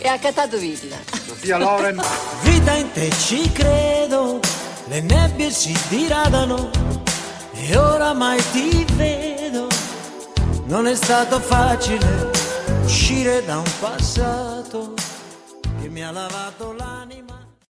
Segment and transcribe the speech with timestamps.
[0.00, 0.96] e raccattato villa.
[1.26, 2.00] Sofia Loren.
[2.42, 4.40] Vita in te ci credo,
[4.86, 6.70] le nebbie si diradano
[7.52, 9.68] e oramai ti vedo.
[10.64, 12.30] Non è stato facile
[12.84, 14.94] uscire da un passato
[15.80, 17.29] che mi ha lavato l'anima.